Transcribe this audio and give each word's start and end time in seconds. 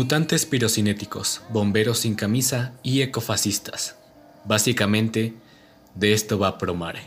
Mutantes 0.00 0.46
pirocinéticos, 0.46 1.42
bomberos 1.50 1.98
sin 1.98 2.14
camisa 2.14 2.72
y 2.82 3.02
ecofascistas. 3.02 3.96
Básicamente, 4.46 5.34
de 5.94 6.14
esto 6.14 6.38
va 6.38 6.56
Promare. 6.56 7.02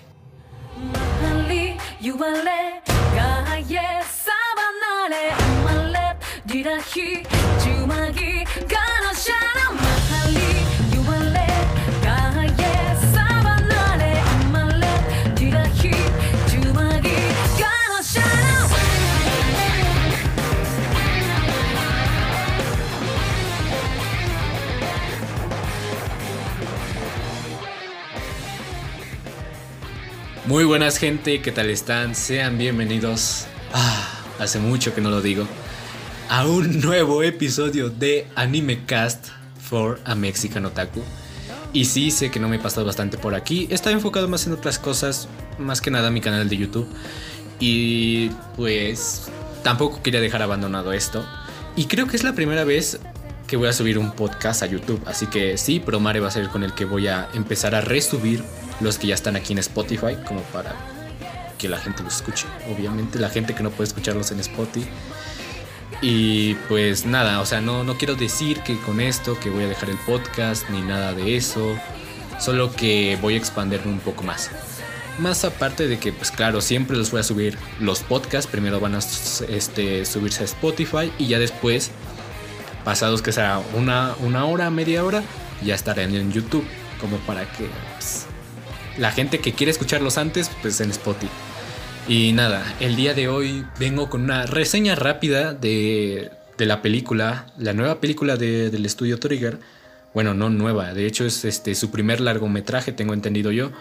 Muy 30.54 30.66
buenas 30.66 31.00
gente, 31.00 31.42
¿qué 31.42 31.52
tal 31.52 31.72
están? 31.72 32.14
Sean 32.14 32.60
bienvenidos. 32.60 33.48
Ah, 33.74 34.08
hace 34.38 34.60
mucho 34.60 34.94
que 34.94 35.02
no 35.02 35.10
lo 35.10 35.20
digo. 35.20 35.48
A 36.30 36.46
un 36.46 36.80
nuevo 36.80 37.24
episodio 37.24 37.90
de 37.90 38.28
Anime 38.36 38.86
Cast 38.86 39.30
for 39.60 40.00
a 40.06 40.14
Mexican 40.14 40.64
Otaku. 40.68 41.02
Y 41.74 41.86
sí, 41.86 42.12
sé 42.12 42.30
que 42.30 42.40
no 42.40 42.50
me 42.50 42.58
he 42.58 42.60
pasado 42.60 42.86
bastante 42.86 43.18
por 43.18 43.34
aquí. 43.34 43.68
Estaba 43.72 43.96
enfocado 43.96 44.28
más 44.28 44.46
en 44.46 44.54
otras 44.54 44.78
cosas, 44.78 45.28
más 45.58 45.82
que 45.82 45.90
nada 45.90 46.12
mi 46.12 46.22
canal 46.22 46.48
de 46.48 46.56
YouTube. 46.56 46.88
Y 47.60 48.30
pues 48.56 49.32
tampoco 49.64 50.04
quería 50.04 50.22
dejar 50.22 50.44
abandonado 50.44 50.94
esto. 50.94 51.26
Y 51.76 51.86
creo 51.86 52.06
que 52.06 52.16
es 52.16 52.24
la 52.24 52.34
primera 52.34 52.64
vez 52.64 53.00
que 53.48 53.58
voy 53.58 53.70
a 53.70 53.74
subir 53.74 53.98
un 53.98 54.12
podcast 54.12 54.62
a 54.62 54.68
YouTube. 54.68 55.02
Así 55.08 55.26
que 55.26 55.58
sí, 55.58 55.80
Promare 55.80 56.20
va 56.20 56.28
a 56.28 56.32
ser 56.32 56.50
con 56.50 56.62
el 56.62 56.76
que 56.76 56.86
voy 56.86 57.08
a 57.08 57.28
empezar 57.34 57.74
a 57.74 57.82
resubir 57.82 58.44
los 58.80 58.98
que 58.98 59.08
ya 59.08 59.16
están 59.16 59.36
aquí 59.36 59.54
en 59.54 59.60
Spotify, 59.60 60.18
como 60.28 60.42
para 60.42 60.74
que 61.58 61.70
la 61.70 61.78
gente 61.78 62.04
los 62.04 62.18
escuche. 62.18 62.46
Obviamente, 62.76 63.20
la 63.20 63.30
gente 63.30 63.56
que 63.56 63.64
no 63.64 63.72
puede 63.72 63.88
escucharlos 63.88 64.32
en 64.32 64.40
Spotify. 64.42 64.88
Y 66.02 66.56
pues 66.68 67.06
nada, 67.06 67.40
o 67.40 67.46
sea, 67.46 67.62
no, 67.62 67.86
no 67.86 67.98
quiero 67.98 68.16
decir 68.16 68.60
que 68.60 68.78
con 68.80 69.00
esto 69.00 69.40
que 69.40 69.50
voy 69.50 69.64
a 69.64 69.68
dejar 69.68 69.90
el 69.90 69.98
podcast 70.00 70.70
ni 70.70 70.82
nada 70.82 71.14
de 71.14 71.38
eso. 71.38 71.78
Solo 72.40 72.76
que 72.76 73.18
voy 73.22 73.36
a 73.36 73.38
expandirme 73.38 73.92
un 73.92 74.00
poco 74.00 74.24
más. 74.24 74.52
Más 75.20 75.46
aparte 75.46 75.88
de 75.88 76.00
que, 76.00 76.12
pues 76.12 76.32
claro, 76.32 76.60
siempre 76.60 76.98
los 76.98 77.12
voy 77.12 77.22
a 77.22 77.24
subir 77.24 77.58
los 77.80 78.02
podcasts. 78.02 78.52
Primero 78.52 78.80
van 78.80 78.96
a 78.96 79.00
este, 79.00 80.06
subirse 80.06 80.42
a 80.42 80.46
Spotify 80.46 81.14
y 81.18 81.28
ya 81.28 81.40
después, 81.40 81.92
pasados 82.84 83.22
que 83.22 83.32
sea 83.32 83.62
una, 83.74 84.16
una 84.20 84.46
hora, 84.46 84.70
media 84.70 85.06
hora, 85.06 85.24
ya 85.64 85.76
estarán 85.76 86.14
en 86.14 86.34
YouTube. 86.34 86.66
Como 87.00 87.18
para 87.20 87.50
que 87.52 87.70
pues, 87.94 88.28
la 88.98 89.12
gente 89.12 89.40
que 89.40 89.54
quiere 89.54 89.72
escucharlos 89.72 90.18
antes, 90.18 90.52
pues 90.62 90.80
en 90.82 90.92
Spotify. 90.92 91.32
Y 92.08 92.34
nada, 92.34 92.64
el 92.80 92.96
día 92.96 93.14
de 93.14 93.30
hoy 93.30 93.66
vengo 93.80 94.10
con 94.10 94.24
una 94.24 94.46
reseña 94.46 94.96
rápida 94.96 95.54
de, 95.54 96.32
de 96.58 96.66
la 96.66 96.82
película, 96.82 97.48
la 97.58 97.74
nueva 97.74 98.02
película 98.02 98.36
del 98.36 98.86
estudio 98.86 99.20
Trigger. 99.20 99.60
Bueno, 100.14 100.34
no 100.34 100.50
nueva, 100.50 100.94
de 100.94 101.08
hecho 101.08 101.26
es 101.26 101.46
este, 101.46 101.74
su 101.76 101.92
primer 101.92 102.20
largometraje, 102.20 102.92
tengo 102.92 103.14
entendido 103.14 103.52
yo. 103.52 103.72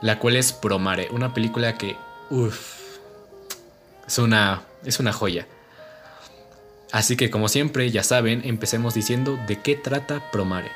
La 0.00 0.18
cual 0.18 0.36
es 0.36 0.52
Promare, 0.52 1.08
una 1.10 1.34
película 1.34 1.78
que, 1.78 1.96
uff, 2.30 2.76
es 4.06 4.18
una, 4.18 4.62
es 4.84 4.98
una 4.98 5.12
joya. 5.12 5.46
Así 6.90 7.16
que 7.16 7.30
como 7.30 7.48
siempre, 7.48 7.90
ya 7.90 8.02
saben, 8.02 8.42
empecemos 8.44 8.94
diciendo 8.94 9.38
de 9.46 9.60
qué 9.60 9.76
trata 9.76 10.30
Promare. 10.30 10.70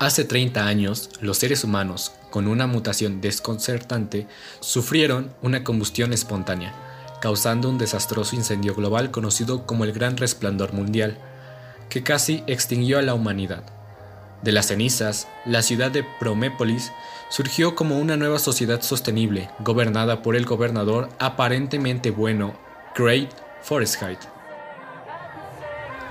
Hace 0.00 0.24
30 0.24 0.64
años, 0.64 1.10
los 1.20 1.38
seres 1.38 1.64
humanos, 1.64 2.12
con 2.30 2.46
una 2.46 2.68
mutación 2.68 3.20
desconcertante, 3.20 4.28
sufrieron 4.60 5.34
una 5.42 5.64
combustión 5.64 6.12
espontánea, 6.12 6.72
causando 7.20 7.68
un 7.68 7.78
desastroso 7.78 8.36
incendio 8.36 8.76
global 8.76 9.10
conocido 9.10 9.66
como 9.66 9.82
el 9.82 9.92
Gran 9.92 10.16
Resplandor 10.16 10.72
Mundial, 10.72 11.18
que 11.88 12.04
casi 12.04 12.44
extinguió 12.46 13.00
a 13.00 13.02
la 13.02 13.14
humanidad. 13.14 13.64
De 14.42 14.52
las 14.52 14.66
cenizas, 14.66 15.26
la 15.44 15.62
ciudad 15.62 15.90
de 15.90 16.06
Promépolis 16.20 16.92
surgió 17.28 17.74
como 17.74 17.98
una 17.98 18.16
nueva 18.16 18.38
sociedad 18.38 18.82
sostenible, 18.82 19.50
gobernada 19.64 20.22
por 20.22 20.36
el 20.36 20.46
gobernador 20.46 21.08
aparentemente 21.18 22.12
bueno, 22.12 22.54
Great 22.96 23.32
Forsyth. 23.62 24.28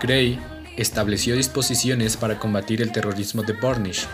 Gray 0.02 0.40
estableció 0.77 1.35
disposiciones 1.35 2.15
para 2.15 2.39
combatir 2.39 2.81
el 2.81 2.91
terrorismo 2.91 3.43
de 3.43 3.53
Bornish. 3.53 4.05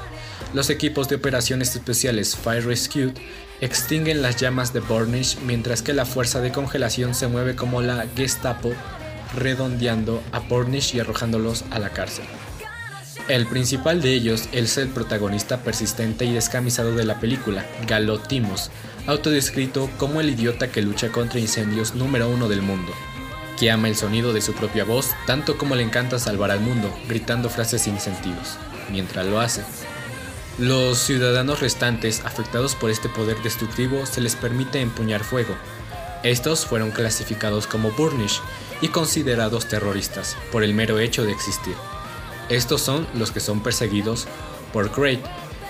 Los 0.54 0.70
equipos 0.70 1.10
de 1.10 1.16
operaciones 1.16 1.76
especiales 1.76 2.36
Fire 2.36 2.66
Rescue 2.66 3.14
extinguen 3.62 4.22
las 4.22 4.38
llamas 4.38 4.74
de 4.74 4.80
Bornish 4.80 5.38
mientras 5.46 5.82
que 5.82 5.94
la 5.94 6.06
fuerza 6.06 6.42
de 6.42 6.52
congelación 6.52 7.14
se 7.14 7.28
mueve 7.28 7.56
como 7.56 7.82
la 7.82 8.06
Gestapo, 8.16 8.72
redondeando 9.36 10.24
a 10.32 10.40
Bornish 10.40 10.96
y 10.96 11.00
arrojándolos 11.00 11.66
a 11.72 11.80
la 11.80 11.90
cárcel. 11.90 12.26
El 13.30 13.46
principal 13.48 14.02
de 14.02 14.14
ellos 14.14 14.50
es 14.52 14.78
el 14.78 14.90
protagonista 14.90 15.64
persistente 15.64 16.26
y 16.26 16.34
descamisado 16.34 16.94
de 16.94 17.06
la 17.06 17.20
película, 17.20 17.66
Galo 17.88 18.20
Timos, 18.20 18.70
autodescrito 19.08 19.90
como 19.98 20.20
el 20.20 20.30
idiota 20.30 20.70
que 20.70 20.82
lucha 20.82 21.10
contra 21.10 21.40
incendios 21.40 21.96
número 21.96 22.30
uno 22.30 22.50
del 22.50 22.62
mundo 22.62 22.92
que 23.60 23.72
ama 23.72 23.88
el 23.88 23.96
sonido 23.96 24.34
de 24.34 24.42
su 24.42 24.54
propia 24.54 24.84
voz 24.84 25.12
tanto 25.26 25.58
como 25.58 25.76
le 25.76 25.84
encanta 25.84 26.20
salvar 26.20 26.52
al 26.52 26.60
mundo, 26.60 26.94
gritando 27.08 27.50
frases 27.50 27.84
sin 27.84 28.00
sentidos, 28.00 28.58
mientras 28.92 29.26
lo 29.26 29.40
hace. 29.40 29.64
Los 30.60 31.00
ciudadanos 31.00 31.62
restantes 31.62 32.24
afectados 32.26 32.76
por 32.76 32.92
este 32.92 33.10
poder 33.10 33.42
destructivo 33.42 34.06
se 34.06 34.22
les 34.22 34.36
permite 34.36 34.82
empuñar 34.82 35.24
fuego. 35.24 35.56
Estos 36.24 36.66
fueron 36.66 36.92
clasificados 36.92 37.66
como 37.68 37.92
Burnish 37.92 38.40
y 38.82 38.90
considerados 38.90 39.68
terroristas 39.68 40.38
por 40.52 40.64
el 40.64 40.74
mero 40.74 41.00
hecho 41.00 41.26
de 41.26 41.32
existir. 41.32 41.76
Estos 42.50 42.82
son 42.82 43.08
los 43.16 43.32
que 43.32 43.40
son 43.40 43.62
perseguidos 43.62 44.28
por 44.72 44.96
Great 44.96 45.22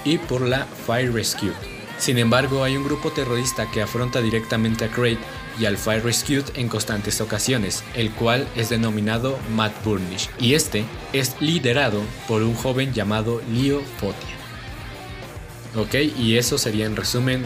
y 0.04 0.18
por 0.18 0.42
la 0.42 0.66
Fire 0.66 1.14
Rescue. 1.14 1.54
Sin 1.98 2.18
embargo, 2.18 2.64
hay 2.64 2.76
un 2.76 2.84
grupo 2.84 3.12
terrorista 3.12 3.72
que 3.72 3.82
afronta 3.82 4.22
directamente 4.22 4.86
a 4.86 4.90
Great 4.90 5.20
y 5.60 5.66
al 5.66 5.78
Fire 5.78 6.04
Rescue 6.04 6.44
en 6.56 6.68
constantes 6.68 7.22
ocasiones, 7.22 7.84
el 7.96 8.12
cual 8.12 8.48
es 8.56 8.70
denominado 8.70 9.38
Matt 9.56 9.74
Burnish, 9.84 10.30
y 10.40 10.54
este 10.54 10.86
es 11.14 11.36
liderado 11.40 12.02
por 12.28 12.42
un 12.44 12.56
joven 12.56 12.94
llamado 12.94 13.42
Leo 13.52 13.82
Fotia. 13.98 14.36
Ok, 15.76 15.96
y 16.18 16.38
eso 16.38 16.58
sería 16.58 16.86
en 16.86 16.96
resumen 16.96 17.44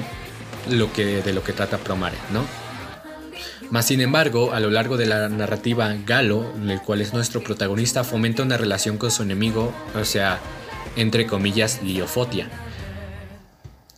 lo 0.70 0.92
que, 0.92 1.22
de 1.22 1.34
lo 1.34 1.44
que 1.44 1.54
trata 1.54 1.78
Promare, 1.78 2.18
¿no? 2.32 2.46
Más 3.70 3.86
sin 3.86 4.00
embargo, 4.00 4.54
a 4.54 4.60
lo 4.60 4.70
largo 4.70 4.96
de 4.96 5.06
la 5.06 5.28
narrativa, 5.28 5.94
Galo, 6.06 6.54
el 6.68 6.82
cual 6.82 7.02
es 7.02 7.14
nuestro 7.14 7.44
protagonista, 7.44 8.04
fomenta 8.04 8.44
una 8.44 8.58
relación 8.58 8.98
con 8.98 9.12
su 9.12 9.24
enemigo, 9.24 9.74
o 9.94 10.06
sea, 10.06 10.40
entre 10.96 11.28
comillas, 11.28 11.82
Fotia 12.08 12.50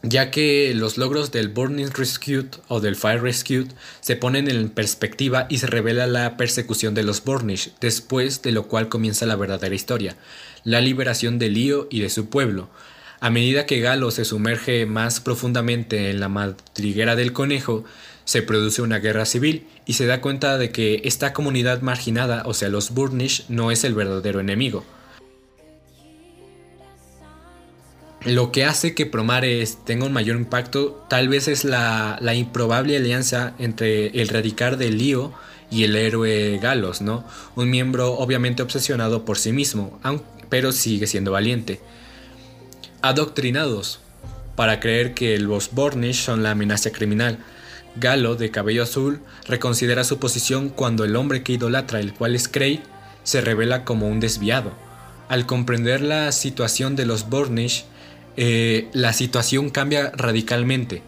ya 0.01 0.31
que 0.31 0.73
los 0.73 0.97
logros 0.97 1.31
del 1.31 1.49
Burning 1.49 1.91
Rescue 1.93 2.45
o 2.67 2.79
del 2.79 2.95
Fire 2.95 3.21
Rescue 3.21 3.67
se 3.99 4.15
ponen 4.15 4.49
en 4.49 4.69
perspectiva 4.69 5.45
y 5.49 5.57
se 5.57 5.67
revela 5.67 6.07
la 6.07 6.37
persecución 6.37 6.93
de 6.93 7.03
los 7.03 7.23
Burnish, 7.23 7.73
después 7.81 8.41
de 8.41 8.51
lo 8.51 8.67
cual 8.67 8.87
comienza 8.87 9.25
la 9.25 9.35
verdadera 9.35 9.75
historia, 9.75 10.15
la 10.63 10.79
liberación 10.79 11.37
de 11.37 11.49
Lío 11.49 11.87
y 11.89 11.99
de 11.99 12.09
su 12.09 12.29
pueblo. 12.29 12.69
A 13.19 13.29
medida 13.29 13.65
que 13.65 13.81
Galo 13.81 14.11
se 14.11 14.23
sumerge 14.23 14.85
más 14.85 15.19
profundamente 15.19 16.09
en 16.09 16.21
la 16.21 16.29
madriguera 16.29 17.17
del 17.17 17.33
conejo, 17.33 17.83
se 18.23 18.41
produce 18.41 18.81
una 18.81 18.99
guerra 18.99 19.25
civil 19.25 19.67
y 19.85 19.93
se 19.93 20.05
da 20.05 20.21
cuenta 20.21 20.57
de 20.57 20.71
que 20.71 21.01
esta 21.03 21.33
comunidad 21.33 21.81
marginada, 21.81 22.43
o 22.45 22.53
sea 22.53 22.69
los 22.69 22.91
Burnish, 22.91 23.45
no 23.49 23.71
es 23.71 23.83
el 23.83 23.95
verdadero 23.95 24.39
enemigo. 24.39 24.85
Lo 28.25 28.51
que 28.51 28.65
hace 28.65 28.93
que 28.95 29.05
Promares 29.05 29.77
tenga 29.85 30.05
un 30.05 30.11
mayor 30.11 30.35
impacto 30.35 31.05
tal 31.09 31.29
vez 31.29 31.47
es 31.47 31.63
la, 31.63 32.19
improbable 32.35 32.97
alianza 32.97 33.53
entre 33.59 34.07
el 34.07 34.27
radicar 34.27 34.77
de 34.77 34.89
Lío 34.89 35.31
y 35.71 35.85
el 35.85 35.95
héroe 35.95 36.59
Galos, 36.61 37.01
¿no? 37.01 37.23
Un 37.55 37.69
miembro 37.69 38.13
obviamente 38.13 38.61
obsesionado 38.61 39.23
por 39.23 39.37
sí 39.37 39.53
mismo, 39.53 39.99
pero 40.49 40.73
sigue 40.73 41.07
siendo 41.07 41.31
valiente. 41.31 41.79
Adoctrinados 43.01 44.01
para 44.57 44.81
creer 44.81 45.13
que 45.13 45.39
los 45.39 45.71
Bornish 45.71 46.21
son 46.21 46.43
la 46.43 46.51
amenaza 46.51 46.91
criminal. 46.91 47.39
Galo, 47.95 48.35
de 48.35 48.51
cabello 48.51 48.83
azul, 48.83 49.21
reconsidera 49.47 50.03
su 50.03 50.19
posición 50.19 50.67
cuando 50.67 51.05
el 51.05 51.15
hombre 51.15 51.41
que 51.41 51.53
idolatra, 51.53 52.01
el 52.01 52.13
cual 52.13 52.35
es 52.35 52.49
Cray, 52.49 52.83
se 53.23 53.39
revela 53.39 53.85
como 53.85 54.09
un 54.09 54.19
desviado. 54.19 54.73
Al 55.29 55.45
comprender 55.45 56.01
la 56.01 56.33
situación 56.33 56.97
de 56.97 57.05
los 57.05 57.29
Bornish, 57.29 57.85
eh, 58.41 58.87
la 58.93 59.11
situación 59.11 59.69
cambia 59.69 60.13
radicalmente, 60.15 61.01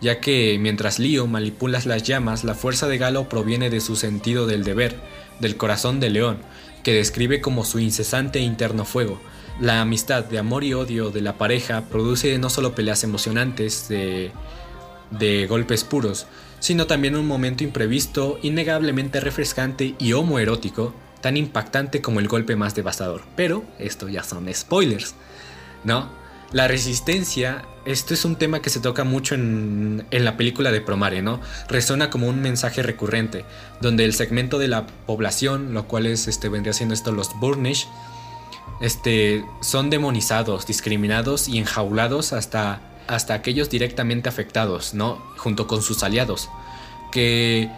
ya 0.00 0.20
que 0.20 0.56
mientras 0.58 0.98
Lío 0.98 1.26
manipula 1.26 1.78
las 1.84 2.02
llamas, 2.02 2.44
la 2.44 2.54
fuerza 2.54 2.88
de 2.88 2.96
Galo 2.96 3.28
proviene 3.28 3.68
de 3.68 3.82
su 3.82 3.94
sentido 3.94 4.46
del 4.46 4.64
deber, 4.64 4.98
del 5.38 5.58
corazón 5.58 6.00
de 6.00 6.08
león, 6.08 6.38
que 6.82 6.94
describe 6.94 7.42
como 7.42 7.66
su 7.66 7.78
incesante 7.78 8.38
interno 8.40 8.86
fuego. 8.86 9.20
La 9.60 9.82
amistad 9.82 10.24
de 10.24 10.38
amor 10.38 10.64
y 10.64 10.72
odio 10.72 11.10
de 11.10 11.20
la 11.20 11.36
pareja 11.36 11.84
produce 11.90 12.38
no 12.38 12.48
solo 12.48 12.74
peleas 12.74 13.04
emocionantes 13.04 13.90
de, 13.90 14.32
de 15.10 15.46
golpes 15.46 15.84
puros, 15.84 16.26
sino 16.58 16.86
también 16.86 17.16
un 17.16 17.26
momento 17.26 17.64
imprevisto, 17.64 18.38
innegablemente 18.40 19.20
refrescante 19.20 19.94
y 19.98 20.14
homoerótico, 20.14 20.94
tan 21.20 21.36
impactante 21.36 22.00
como 22.00 22.20
el 22.20 22.28
golpe 22.28 22.56
más 22.56 22.74
devastador. 22.74 23.24
Pero 23.36 23.62
esto 23.78 24.08
ya 24.08 24.22
son 24.22 24.48
spoilers, 24.54 25.14
¿no? 25.84 26.16
La 26.50 26.66
resistencia, 26.66 27.66
esto 27.84 28.14
es 28.14 28.24
un 28.24 28.36
tema 28.36 28.60
que 28.62 28.70
se 28.70 28.80
toca 28.80 29.04
mucho 29.04 29.34
en, 29.34 30.06
la 30.10 30.38
película 30.38 30.72
de 30.72 30.80
Promare, 30.80 31.20
¿no? 31.20 31.40
Resuena 31.68 32.08
como 32.08 32.26
un 32.26 32.40
mensaje 32.40 32.82
recurrente, 32.82 33.44
donde 33.82 34.06
el 34.06 34.14
segmento 34.14 34.58
de 34.58 34.68
la 34.68 34.86
población, 34.86 35.74
lo 35.74 35.86
cual 35.86 36.06
es, 36.06 36.26
este, 36.26 36.48
vendría 36.48 36.72
siendo 36.72 36.94
esto 36.94 37.12
los 37.12 37.38
Burnish, 37.38 37.86
este, 38.80 39.44
son 39.60 39.90
demonizados, 39.90 40.66
discriminados 40.66 41.48
y 41.48 41.58
enjaulados 41.58 42.32
hasta, 42.32 42.80
hasta 43.08 43.34
aquellos 43.34 43.68
directamente 43.68 44.30
afectados, 44.30 44.94
¿no? 44.94 45.16
Junto 45.36 45.66
con 45.66 45.82
sus 45.82 46.02
aliados, 46.02 46.48
que 47.12 47.70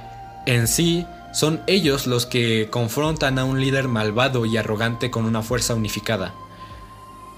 en 0.47 0.69
sí 0.69 1.07
son 1.33 1.61
ellos 1.67 2.07
los 2.07 2.25
que 2.25 2.69
confrontan 2.71 3.41
a 3.41 3.45
un 3.45 3.61
líder 3.61 3.89
malvado 3.89 4.47
y 4.47 4.57
arrogante 4.57 5.11
con 5.11 5.25
una 5.25 5.43
fuerza 5.43 5.75
unificada. 5.75 6.35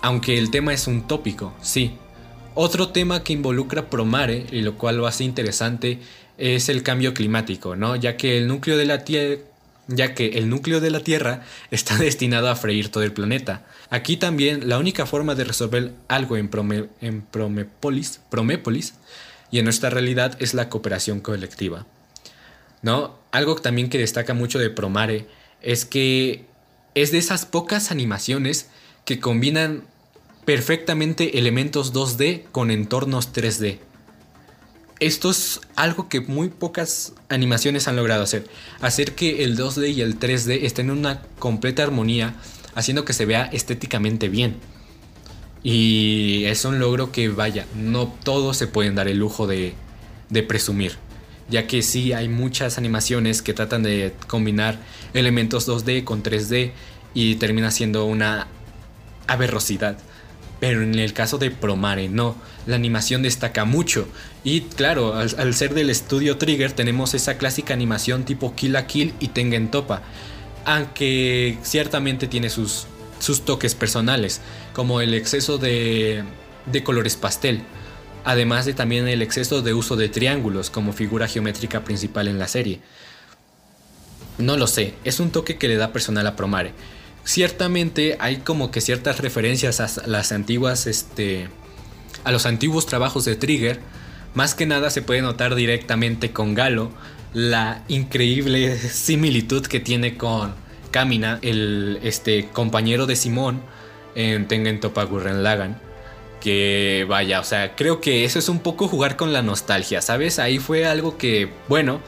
Aunque 0.03 0.39
el 0.39 0.51
tema 0.51 0.75
es 0.75 0.87
un 0.87 1.07
tópico, 1.07 1.55
sí. 1.63 1.93
Otro 2.55 2.89
tema 2.89 3.25
que 3.25 3.33
involucra 3.33 3.89
Promare, 3.89 4.47
y 4.53 4.61
lo 4.61 4.77
cual 4.77 4.99
lo 4.99 5.07
hace 5.07 5.25
interesante, 5.25 6.01
es 6.37 6.69
el 6.69 6.83
cambio 6.83 7.15
climático, 7.15 7.77
¿no? 7.77 7.97
Ya 7.97 8.17
que 8.17 8.37
el 8.37 8.49
núcleo 8.49 8.77
de 8.77 8.85
la 8.85 9.05
Tierra 9.05 9.39
ya 9.89 10.15
que 10.15 10.39
el 10.39 10.49
núcleo 10.49 10.81
de 10.81 10.91
la 10.91 11.01
Tierra 11.01 11.43
está 11.71 11.97
destinado 11.97 12.49
a 12.49 12.57
freír 12.57 12.89
todo 12.89 13.03
el 13.03 13.13
planeta. 13.13 13.65
Aquí 13.91 14.17
también 14.17 14.69
la 14.69 14.79
única 14.79 15.07
forma 15.07 15.35
de 15.35 15.45
resolver 15.45 15.93
algo 16.09 16.37
en, 16.37 16.49
Promépolis 17.31 18.21
y 19.51 19.59
en 19.59 19.65
nuestra 19.65 19.91
realidad 19.91 20.37
es 20.41 20.55
la 20.55 20.69
cooperación 20.69 21.21
colectiva. 21.21 21.87
¿No? 22.81 23.19
Algo 23.31 23.55
también 23.57 23.89
que 23.89 23.99
destaca 23.99 24.35
mucho 24.35 24.59
de 24.59 24.71
Promare 24.71 25.27
es 25.61 25.85
que 25.85 26.47
es 26.95 27.13
de 27.13 27.19
esas 27.19 27.47
pocas 27.47 27.91
animaciones 27.91 28.69
que 29.05 29.21
combinan 29.21 29.85
perfectamente 30.45 31.39
elementos 31.39 31.93
2D 31.93 32.45
con 32.51 32.71
entornos 32.71 33.33
3D. 33.33 33.79
Esto 34.99 35.31
es 35.31 35.61
algo 35.75 36.09
que 36.09 36.21
muy 36.21 36.49
pocas 36.49 37.13
animaciones 37.29 37.89
han 37.89 37.97
logrado 37.97 38.23
hacer. 38.23 38.47
Hacer 38.81 39.15
que 39.15 39.45
el 39.45 39.57
2D 39.57 39.93
y 39.93 40.01
el 40.01 40.19
3D 40.19 40.61
estén 40.63 40.91
en 40.91 40.99
una 40.99 41.23
completa 41.39 41.83
armonía, 41.83 42.35
haciendo 42.75 43.05
que 43.05 43.13
se 43.13 43.27
vea 43.27 43.45
estéticamente 43.53 44.29
bien. 44.29 44.57
Y 45.65 46.45
es 46.47 46.65
un 46.65 46.79
logro 46.79 47.13
que, 47.13 47.29
vaya, 47.29 47.67
no 47.75 48.13
todos 48.25 48.57
se 48.57 48.67
pueden 48.67 48.95
dar 48.95 49.09
el 49.09 49.19
lujo 49.19 49.47
de, 49.47 49.75
presumir. 50.47 50.97
Ya 51.49 51.67
que 51.67 51.83
sí 51.83 52.13
hay 52.13 52.29
muchas 52.29 52.79
animaciones 52.79 53.43
que 53.43 53.53
tratan 53.53 53.83
de 53.83 54.15
combinar 54.27 54.79
elementos 55.15 55.69
2D 55.69 56.05
con 56.05 56.23
3D 56.23 56.73
y 57.13 57.35
termina 57.37 57.71
siendo 57.71 58.05
una 58.07 58.47
aberrosidad. 59.27 59.99
Pero 60.63 60.85
en 60.85 60.97
el 60.97 61.13
caso 61.13 61.39
de 61.39 61.51
Promare 61.51 62.09
no, 62.09 62.37
la 62.67 62.77
animación 62.77 63.21
destaca 63.21 63.65
mucho. 63.65 64.07
Y 64.45 64.61
claro, 64.61 65.13
al, 65.17 65.55
ser 65.55 65.75
del 65.75 65.91
estudio 65.91 66.39
Trigger 66.39 66.71
tenemos 66.71 67.15
esa 67.15 67.37
clásica 67.37 67.75
animación 67.75 68.23
tipo 68.23 68.55
Kill 68.55 68.77
a 68.77 68.87
Kill 68.87 69.13
y 69.19 69.27
Tengen 69.27 69.73
Topa. 69.73 70.03
Aunque 70.65 71.59
ciertamente 71.65 72.29
tiene 72.29 72.49
sus, 72.49 72.87
sus 73.19 73.45
toques 73.45 73.75
personales, 73.75 74.41
como 74.73 75.01
el 75.01 75.15
exceso 75.15 75.59
de, 75.59 76.23
de 76.67 76.85
colores 76.85 77.17
pastel. 77.17 77.65
Además 78.23 78.65
de 78.65 78.75
también 78.75 79.09
el 79.09 79.21
exceso 79.21 79.63
de 79.63 79.75
uso 79.75 79.97
de 79.97 80.11
triángulos 80.11 80.71
como 80.71 80.93
figura 80.93 81.27
geométrica 81.27 81.83
principal 81.83 82.29
en 82.29 82.39
la 82.39 82.47
serie. 82.47 82.79
No 84.39 84.57
lo 84.57 84.69
sé, 84.69 84.95
es 85.03 85.19
un 85.19 85.33
toque 85.33 85.59
que 85.59 85.67
le 85.67 85.75
da 85.75 85.93
personal 85.93 86.29
a 86.29 86.37
Promare 86.37 86.73
ciertamente 87.25 88.17
hay 88.21 88.39
como 88.39 88.71
que 88.71 88.81
ciertas 88.81 89.21
referencias 89.21 89.81
a 89.81 90.07
las 90.07 90.33
antiguas, 90.33 90.87
este, 90.87 91.49
a 92.25 92.33
los 92.33 92.47
antiguos 92.47 92.87
trabajos 92.87 93.25
de 93.25 93.37
Trigger. 93.37 93.81
Más 94.35 94.55
que 94.55 94.67
nada 94.67 94.91
se 94.91 95.03
puede 95.03 95.23
notar 95.23 95.55
directamente 95.55 96.33
con 96.33 96.55
Galo 96.55 96.91
la 97.33 97.83
increíble 97.89 98.77
similitud 98.79 99.67
que 99.67 99.81
tiene 99.81 100.17
con 100.17 100.55
Kamina, 100.91 101.39
el 101.43 101.99
este, 102.03 102.49
compañero 102.49 103.07
de 103.07 103.17
Simón 103.17 103.63
en 104.15 104.47
Tengen 104.49 104.81
Gurren 104.81 105.43
Lagan. 105.43 105.81
Que 106.41 107.07
vaya, 107.09 107.39
o 107.39 107.45
sea, 107.45 107.77
creo 107.77 108.01
que 108.01 108.25
eso 108.25 108.41
es 108.41 108.49
un 108.49 108.59
poco 108.59 108.89
jugar 108.89 109.17
con 109.17 109.33
la 109.33 109.43
nostalgia, 109.43 110.03
¿sabes? 110.03 110.41
Ahí 110.41 110.59
fue 110.59 110.87
algo 110.87 111.17
que, 111.17 111.49
bueno, 111.69 112.01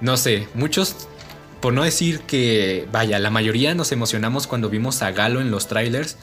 no 0.00 0.16
sé, 0.16 0.46
muchos 0.54 1.08
por 1.60 1.72
no 1.72 1.84
decir 1.84 2.20
que, 2.20 2.88
vaya, 2.90 3.18
la 3.18 3.30
mayoría 3.30 3.74
nos 3.74 3.92
emocionamos 3.92 4.46
cuando 4.46 4.70
vimos 4.70 5.02
a 5.02 5.12
Galo 5.12 5.40
en 5.40 5.50
los 5.50 5.68
trailers. 5.68 6.16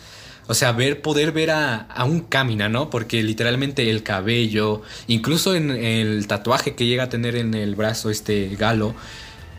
O 0.48 0.54
sea, 0.54 0.72
ver, 0.72 1.02
poder 1.02 1.32
ver 1.34 1.52
a, 1.52 1.88
un 2.06 2.22
Kamina, 2.22 2.70
¿no? 2.70 2.90
Porque 2.90 3.22
literalmente 3.22 3.90
el 3.90 4.02
cabello, 4.02 4.82
incluso 5.08 5.56
en 5.56 5.72
el 5.72 6.26
tatuaje 6.28 6.74
que 6.74 6.86
llega 6.86 7.04
a 7.04 7.10
tener 7.10 7.36
en 7.36 7.54
el 7.54 7.76
brazo 7.76 8.10
este 8.10 8.56
Galo, 8.58 8.96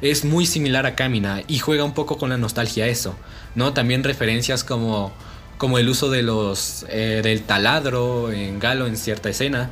es 0.00 0.24
muy 0.24 0.46
similar 0.46 0.86
a 0.86 0.94
Kamina 0.94 1.42
y 1.46 1.58
juega 1.58 1.84
un 1.84 1.92
poco 1.92 2.16
con 2.18 2.30
la 2.30 2.38
nostalgia 2.38 2.86
eso, 2.86 3.16
¿no? 3.54 3.74
También 3.74 4.02
referencias 4.02 4.64
como, 4.64 5.12
como 5.58 5.78
el 5.78 5.88
uso 5.88 6.10
de 6.10 6.22
los, 6.22 6.86
eh, 6.88 7.20
del 7.22 7.42
taladro 7.42 8.32
en 8.32 8.58
Galo 8.58 8.86
en 8.86 8.96
cierta 8.96 9.28
escena. 9.28 9.70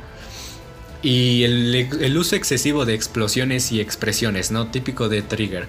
Y 1.06 1.44
el, 1.44 2.18
uso 2.18 2.34
excesivo 2.34 2.84
de 2.84 2.94
explosiones 2.94 3.70
y 3.70 3.80
expresiones, 3.80 4.50
¿no? 4.50 4.72
Típico 4.72 5.08
de 5.08 5.22
Trigger 5.22 5.68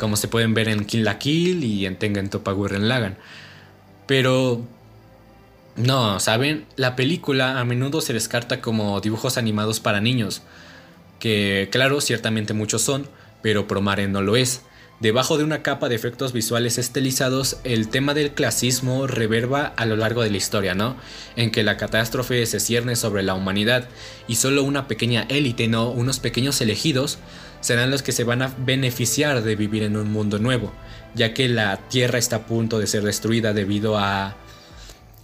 como 0.00 0.16
se 0.16 0.28
pueden 0.28 0.54
ver 0.54 0.68
en 0.68 0.86
Kill 0.86 1.04
la 1.04 1.18
Kill 1.18 1.62
y 1.62 1.84
en 1.84 1.96
Tengen 1.96 2.30
Toppa 2.30 2.52
Gurren 2.52 2.88
Lagan. 2.88 3.18
Pero 4.06 4.62
no, 5.76 6.18
¿saben? 6.20 6.64
La 6.76 6.96
película 6.96 7.60
a 7.60 7.64
menudo 7.66 8.00
se 8.00 8.14
descarta 8.14 8.62
como 8.62 8.98
dibujos 9.02 9.36
animados 9.36 9.78
para 9.78 10.00
niños, 10.00 10.40
que 11.18 11.68
claro, 11.70 12.00
ciertamente 12.00 12.54
muchos 12.54 12.80
son, 12.80 13.06
pero 13.42 13.68
Promare 13.68 14.08
no 14.08 14.22
lo 14.22 14.36
es. 14.36 14.62
Debajo 15.00 15.38
de 15.38 15.44
una 15.44 15.62
capa 15.62 15.88
de 15.88 15.94
efectos 15.94 16.32
visuales 16.32 16.76
estilizados, 16.76 17.58
el 17.62 17.88
tema 17.88 18.14
del 18.14 18.32
clasismo 18.32 19.06
reverba 19.06 19.72
a 19.76 19.86
lo 19.86 19.94
largo 19.94 20.24
de 20.24 20.30
la 20.30 20.38
historia, 20.38 20.74
¿no? 20.74 20.96
En 21.36 21.52
que 21.52 21.62
la 21.62 21.76
catástrofe 21.76 22.44
se 22.46 22.58
cierne 22.58 22.96
sobre 22.96 23.22
la 23.22 23.34
humanidad 23.34 23.88
y 24.26 24.34
solo 24.34 24.64
una 24.64 24.88
pequeña 24.88 25.24
élite, 25.28 25.68
¿no? 25.68 25.88
Unos 25.88 26.18
pequeños 26.18 26.60
elegidos 26.60 27.18
serán 27.60 27.92
los 27.92 28.02
que 28.02 28.10
se 28.10 28.24
van 28.24 28.42
a 28.42 28.52
beneficiar 28.58 29.44
de 29.44 29.54
vivir 29.54 29.84
en 29.84 29.96
un 29.96 30.10
mundo 30.10 30.40
nuevo, 30.40 30.72
ya 31.14 31.32
que 31.32 31.48
la 31.48 31.76
Tierra 31.88 32.18
está 32.18 32.36
a 32.36 32.46
punto 32.46 32.80
de 32.80 32.88
ser 32.88 33.04
destruida 33.04 33.52
debido 33.52 33.98
a, 33.98 34.36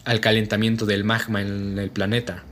al 0.05 0.21
calentamiento 0.21 0.87
del 0.87 1.03
magma 1.03 1.43
en 1.43 1.81
el 1.81 1.91
planeta. 1.91 2.45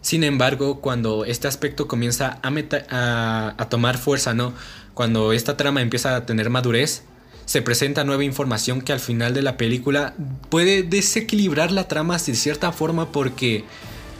Sin 0.00 0.24
embargo, 0.24 0.80
cuando 0.80 1.24
este 1.24 1.46
aspecto 1.46 1.86
comienza 1.86 2.38
a, 2.42 3.54
a, 3.58 3.68
tomar 3.68 3.98
fuerza, 3.98 4.32
¿no? 4.32 4.54
Cuando 4.94 5.32
esta 5.32 5.56
trama 5.56 5.82
empieza 5.82 6.16
a 6.16 6.26
tener 6.26 6.48
madurez, 6.48 7.02
se 7.44 7.62
presenta 7.62 8.04
nueva 8.04 8.24
información 8.24 8.80
que 8.80 8.92
al 8.92 9.00
final 9.00 9.34
de 9.34 9.42
la 9.42 9.56
película 9.56 10.14
puede 10.48 10.82
desequilibrar 10.82 11.70
la 11.70 11.88
trama 11.88 12.16
de 12.16 12.34
cierta 12.34 12.72
forma 12.72 13.12
porque, 13.12 13.64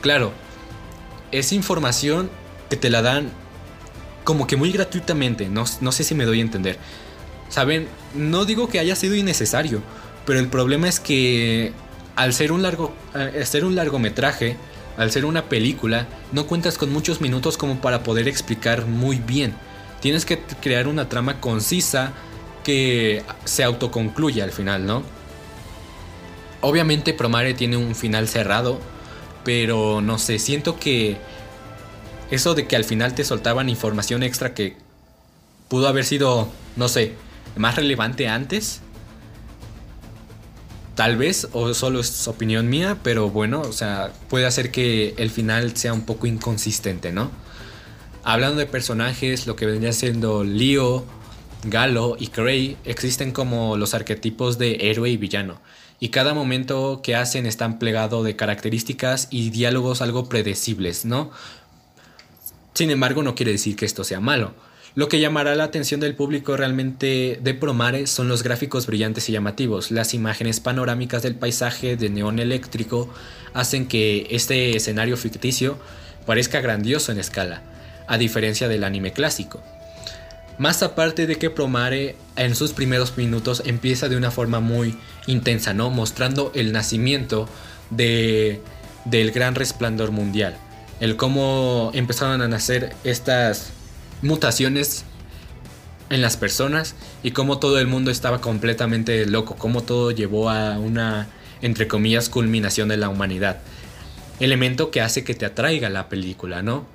claro, 0.01 0.33
es 1.33 1.53
información 1.53 2.29
que 2.69 2.77
te 2.77 2.91
la 2.91 3.03
dan 3.03 3.31
como 4.25 4.47
que 4.47 4.57
muy 4.57 4.73
gratuitamente, 4.73 5.49
no, 5.49 5.65
no 5.81 5.93
sé 5.93 6.05
si 6.05 6.15
me 6.15 6.25
doy 6.25 6.41
a 6.41 6.43
entender. 6.43 6.79
Saben, 7.49 7.89
no 8.15 8.45
digo 8.45 8.69
que 8.69 8.79
haya 8.79 8.95
sido 8.95 9.15
innecesario, 9.15 9.83
pero 10.27 10.39
el 10.39 10.49
problema 10.49 10.89
es 10.89 11.01
que 11.01 11.73
al 12.17 12.33
ser 12.33 12.53
un 12.53 12.63
largo, 12.63 12.95
al 13.15 13.47
ser 13.47 13.65
un 13.65 13.75
largometraje, 13.75 14.57
al 15.01 15.11
ser 15.11 15.25
una 15.25 15.49
película, 15.49 16.07
no 16.31 16.47
cuentas 16.47 16.77
con 16.77 16.93
muchos 16.93 17.23
minutos 17.23 17.57
como 17.57 17.81
para 17.81 18.03
poder 18.03 18.29
explicar 18.29 18.85
muy 18.85 19.17
bien. 19.17 19.55
Tienes 20.03 20.27
que 20.27 20.39
crear 20.61 20.89
una 20.89 21.09
trama 21.09 21.41
concisa 21.41 22.13
que 22.65 23.23
se 23.47 23.65
autoconcluya 23.65 24.45
al 24.45 24.53
final, 24.53 24.85
¿no? 24.85 25.03
Obviamente 26.61 27.15
Promare 27.15 27.55
tiene 27.55 27.79
un 27.79 27.95
final 27.95 28.29
cerrado, 28.29 28.79
pero 29.43 30.03
no 30.03 30.19
sé, 30.19 30.39
siento 30.39 30.79
que 30.79 31.17
eso 32.31 32.55
de 32.55 32.67
que 32.67 32.77
al 32.77 32.85
final 32.85 33.15
te 33.15 33.25
soltaban 33.25 33.71
información 33.71 34.23
extra 34.23 34.53
que 34.53 34.77
pudo 35.69 35.89
haber 35.89 36.05
sido, 36.05 36.51
no 36.77 36.89
sé, 36.89 37.15
más 37.57 37.77
relevante 37.77 38.29
antes. 38.29 38.83
Tal 40.95 41.17
vez, 41.17 41.49
o 41.53 41.73
solo 41.73 42.01
es 42.01 42.29
opinión 42.29 42.69
mía, 42.69 42.99
pero 43.03 43.31
bueno, 43.31 43.63
o 43.63 43.73
sea, 43.73 44.13
puede 44.29 44.47
hacer 44.47 44.71
que 44.71 45.15
el 45.17 45.31
final 45.31 45.77
sea 45.77 45.93
un 45.93 46.03
poco 46.03 46.27
inconsistente, 46.27 47.13
¿no? 47.13 47.31
Hablando 48.23 48.59
de 48.59 48.67
personajes, 48.67 49.47
lo 49.47 49.57
que 49.57 49.67
vendría 49.67 49.93
siendo 49.93 50.45
Leo, 50.45 51.05
Galo 51.65 52.17
y 52.19 52.29
Cray 52.29 52.77
existen 52.85 53.33
como 53.33 53.77
los 53.77 53.95
arquetipos 53.95 54.59
de 54.59 54.91
héroe 54.91 55.11
y 55.11 55.17
villano, 55.17 55.61
y 56.01 56.09
cada 56.09 56.35
momento 56.35 57.01
que 57.03 57.15
hacen 57.15 57.47
están 57.47 57.79
plegado 57.79 58.23
de 58.23 58.37
características 58.37 59.29
y 59.31 59.51
diálogos 59.51 60.03
algo 60.03 60.29
predecibles, 60.29 61.05
¿no? 61.05 61.31
Sin 62.75 62.91
embargo, 62.91 63.23
no 63.23 63.35
quiere 63.35 63.53
decir 63.53 63.77
que 63.77 63.85
esto 63.85 64.05
sea 64.05 64.21
malo. 64.21 64.55
Lo 64.97 65.09
que 65.09 65.21
llamará 65.21 65.55
la 65.55 65.65
atención 65.65 66.01
del 66.01 66.17
público 66.17 66.57
realmente 66.57 67.39
de 67.41 67.55
Promare 67.55 68.09
son 68.09 68.29
los 68.29 68.43
gráficos 68.43 68.89
brillantes 68.89 69.29
y 69.29 69.33
llamativos. 69.33 69.93
Las 69.93 70.15
imágenes 70.15 70.59
panorámicas 70.59 71.23
del 71.23 71.37
paisaje 71.37 71.97
de 71.97 72.11
neón 72.11 72.41
eléctrico 72.41 73.09
hacen 73.55 73.87
que 73.87 74.27
este 74.31 74.77
escenario 74.77 75.17
ficticio 75.17 75.79
parezca 76.27 76.61
grandioso 76.61 77.13
en 77.13 77.19
escala, 77.19 77.63
a 78.09 78.19
diferencia 78.19 78.67
del 78.67 78.83
anime 78.83 79.13
clásico. 79.13 79.63
Más 80.59 80.83
aparte 80.83 81.29
de 81.29 81.37
que 81.37 81.51
Promare 81.51 82.17
en 82.35 82.57
sus 82.57 82.73
primeros 82.73 83.17
minutos 83.17 83.63
empieza 83.65 84.09
de 84.09 84.17
una 84.17 84.33
forma 84.33 84.59
muy 84.59 84.99
intensa, 85.29 85.73
¿no? 85.73 85.91
Mostrando 85.91 86.51
el 86.55 86.73
nacimiento 86.73 87.49
de, 87.91 88.61
del 89.05 89.31
gran 89.31 89.55
resplandor 89.55 90.11
mundial. 90.11 90.57
El 90.99 91.17
cómo 91.17 91.93
empezaron 91.95 92.43
a 92.43 92.49
nacer 92.49 92.95
estas 93.05 93.73
mutaciones 94.23 95.05
en 96.11 96.21
las 96.21 96.37
personas 96.37 96.95
y 97.23 97.31
cómo 97.31 97.59
todo 97.59 97.79
el 97.79 97.87
mundo 97.87 98.11
estaba 98.11 98.41
completamente 98.41 99.25
loco, 99.27 99.57
cómo 99.57 99.83
todo 99.83 100.11
llevó 100.11 100.51
a 100.51 100.79
una, 100.79 101.29
entre 101.63 101.89
comillas, 101.89 102.29
culminación 102.29 102.89
de 102.89 102.97
la 102.97 103.09
humanidad. 103.09 103.61
Elemento 104.41 104.91
que 104.91 105.01
hace 105.01 105.25
que 105.25 105.35
te 105.35 105.47
atraiga 105.47 105.89
la 105.89 106.09
película, 106.09 106.63
¿no? 106.63 106.87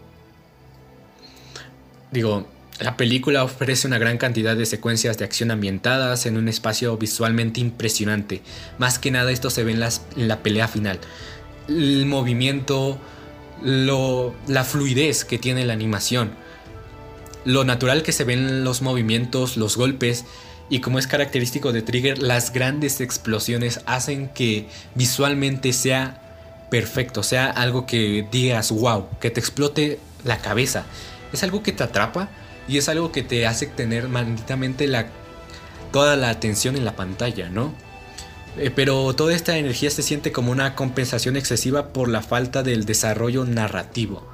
Digo, 2.12 2.48
la 2.80 2.98
película 2.98 3.44
ofrece 3.44 3.88
una 3.88 3.98
gran 3.98 4.18
cantidad 4.18 4.56
de 4.56 4.66
secuencias 4.66 5.18
de 5.18 5.26
acción 5.26 5.50
ambientadas 5.50 6.26
en 6.26 6.38
un 6.38 6.50
espacio 6.50 6.98
visualmente 6.98 7.62
impresionante. 7.62 8.42
Más 8.78 9.00
que 9.00 9.12
nada 9.12 9.32
esto 9.32 9.50
se 9.50 9.64
ve 9.64 9.72
en, 9.72 10.28
la 10.28 10.44
pelea 10.44 10.68
final. 10.68 11.00
El 11.70 12.06
movimiento, 12.06 13.00
la 13.64 14.64
fluidez 14.66 15.24
que 15.24 15.38
tiene 15.38 15.66
la 15.66 15.74
animación 15.74 16.45
lo 17.46 17.64
natural 17.64 18.04
que 18.04 18.12
se 18.12 18.24
ven 18.24 18.64
los 18.64 18.82
movimientos, 18.82 19.56
los 19.56 19.78
golpes 19.78 20.26
y 20.70 20.80
como 20.80 20.98
es 20.98 21.08
característico 21.08 21.72
de 21.72 21.84
Trigger, 21.84 22.22
las 22.22 22.52
grandes 22.52 23.00
explosiones 23.00 23.82
hacen 23.86 24.30
que 24.30 24.68
visualmente 24.96 25.74
sea 25.74 26.22
perfecto, 26.72 27.22
sea 27.22 27.46
algo 27.52 27.86
que 27.86 28.28
digas 28.32 28.72
wow, 28.72 29.08
que 29.22 29.30
te 29.30 29.40
explote 29.40 30.00
la 30.24 30.40
cabeza. 30.40 30.86
Es 31.32 31.44
algo 31.44 31.62
que 31.62 31.72
te 31.72 31.84
atrapa 31.84 32.30
y 32.68 32.78
es 32.78 32.90
algo 32.90 33.12
que 33.12 33.22
te 33.22 33.46
hace 33.46 33.68
tener 33.68 34.10
malditamente 34.10 34.88
la, 34.88 35.08
toda 35.92 36.16
la 36.16 36.30
atención 36.30 36.76
en 36.76 36.84
la 36.84 36.96
pantalla, 36.96 37.50
¿no? 37.50 37.74
Eh, 38.58 38.72
pero 38.74 39.14
toda 39.14 39.36
esta 39.36 39.58
energía 39.58 39.92
se 39.92 40.02
siente 40.02 40.32
como 40.32 40.52
una 40.52 40.76
compensación 40.76 41.36
excesiva 41.36 41.90
por 41.90 42.10
la 42.10 42.22
falta 42.22 42.64
del 42.64 42.86
desarrollo 42.86 43.46
narrativo. 43.46 44.26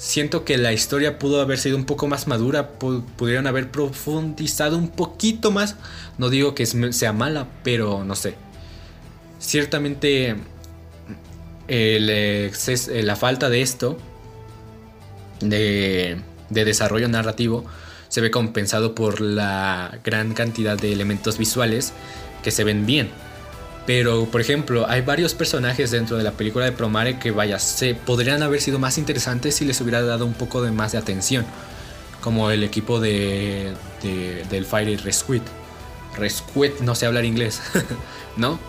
Siento 0.00 0.46
que 0.46 0.56
la 0.56 0.72
historia 0.72 1.18
pudo 1.18 1.42
haber 1.42 1.58
sido 1.58 1.76
un 1.76 1.84
poco 1.84 2.08
más 2.08 2.26
madura, 2.26 2.70
pudieron 2.70 3.46
haber 3.46 3.70
profundizado 3.70 4.78
un 4.78 4.88
poquito 4.88 5.50
más. 5.50 5.76
No 6.16 6.30
digo 6.30 6.54
que 6.54 6.64
sea 6.64 7.12
mala, 7.12 7.48
pero 7.62 8.02
no 8.02 8.16
sé. 8.16 8.34
Ciertamente 9.38 10.36
la 11.68 13.16
falta 13.16 13.50
de 13.50 13.60
esto, 13.60 13.98
de, 15.40 16.16
de 16.48 16.64
desarrollo 16.64 17.08
narrativo, 17.08 17.66
se 18.08 18.22
ve 18.22 18.30
compensado 18.30 18.94
por 18.94 19.20
la 19.20 20.00
gran 20.02 20.32
cantidad 20.32 20.78
de 20.78 20.94
elementos 20.94 21.36
visuales 21.36 21.92
que 22.42 22.50
se 22.50 22.64
ven 22.64 22.86
bien. 22.86 23.10
Pero, 23.92 24.26
por 24.26 24.40
ejemplo, 24.40 24.88
hay 24.88 25.00
varios 25.00 25.34
personajes 25.34 25.90
dentro 25.90 26.16
de 26.16 26.22
la 26.22 26.30
película 26.30 26.64
de 26.64 26.70
Promare 26.70 27.18
que, 27.18 27.32
vaya, 27.32 27.58
se 27.58 27.96
podrían 27.96 28.40
haber 28.40 28.60
sido 28.60 28.78
más 28.78 28.98
interesantes 28.98 29.56
si 29.56 29.64
les 29.64 29.80
hubiera 29.80 30.00
dado 30.00 30.26
un 30.26 30.34
poco 30.34 30.62
de 30.62 30.70
más 30.70 30.92
de 30.92 30.98
atención. 30.98 31.44
Como 32.20 32.52
el 32.52 32.62
equipo 32.62 33.00
de, 33.00 33.72
del 34.48 34.64
Fire 34.64 35.02
Resquit. 35.02 35.42
Resquit, 36.16 36.78
no 36.82 36.94
sé 36.94 37.06
hablar 37.06 37.24
inglés, 37.24 37.60
¿no? 38.36 38.60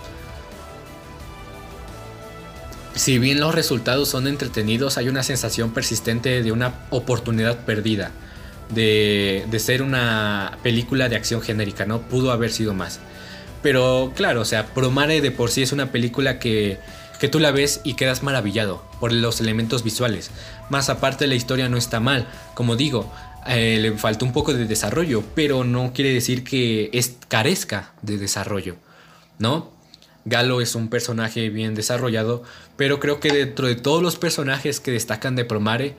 Si 2.95 3.19
bien 3.19 3.39
los 3.39 3.53
resultados 3.53 4.09
son 4.09 4.25
entretenidos, 4.25 4.97
hay 4.97 5.07
una 5.07 5.21
sensación 5.21 5.69
persistente 5.69 6.41
de 6.41 6.51
una 6.51 6.73
oportunidad 6.89 7.59
perdida. 7.63 8.09
De, 8.69 9.45
de 9.51 9.59
ser 9.59 9.83
una 9.83 10.57
película 10.63 11.09
de 11.09 11.15
acción 11.15 11.43
genérica, 11.43 11.85
¿no? 11.85 12.01
Pudo 12.01 12.31
haber 12.31 12.51
sido 12.51 12.73
más. 12.73 12.99
Pero 13.61 14.11
claro, 14.15 14.41
o 14.41 14.45
sea, 14.45 14.67
Promare 14.67 15.21
de 15.21 15.31
por 15.31 15.51
sí 15.51 15.61
es 15.61 15.71
una 15.71 15.91
película 15.91 16.39
que, 16.39 16.79
que 17.19 17.27
tú 17.27 17.39
la 17.39 17.51
ves 17.51 17.81
y 17.83 17.93
quedas 17.93 18.23
maravillado 18.23 18.83
por 18.99 19.13
los 19.13 19.39
elementos 19.39 19.83
visuales. 19.83 20.31
Más 20.69 20.89
aparte 20.89 21.27
la 21.27 21.35
historia 21.35 21.69
no 21.69 21.77
está 21.77 21.99
mal. 21.99 22.27
Como 22.55 22.75
digo, 22.75 23.11
eh, 23.47 23.77
le 23.81 23.91
falta 23.93 24.25
un 24.25 24.33
poco 24.33 24.53
de 24.53 24.65
desarrollo, 24.65 25.23
pero 25.35 25.63
no 25.63 25.93
quiere 25.93 26.13
decir 26.13 26.43
que 26.43 26.89
es 26.93 27.17
carezca 27.27 27.93
de 28.01 28.17
desarrollo, 28.17 28.75
¿no? 29.39 29.71
Galo 30.25 30.61
es 30.61 30.75
un 30.75 30.89
personaje 30.89 31.49
bien 31.49 31.73
desarrollado, 31.73 32.43
pero 32.77 32.99
creo 32.99 33.19
que 33.19 33.31
dentro 33.31 33.67
de 33.67 33.75
todos 33.75 34.03
los 34.03 34.15
personajes 34.15 34.79
que 34.79 34.91
destacan 34.91 35.35
de 35.35 35.45
Promare, 35.45 35.95